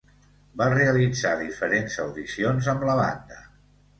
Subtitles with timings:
[0.61, 3.41] Va realitzar diferents audicions amb la banda.